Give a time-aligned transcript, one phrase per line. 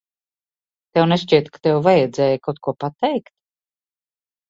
[0.99, 3.33] Tev nešķiet, ka tev vajadzēja kaut ko pateikt?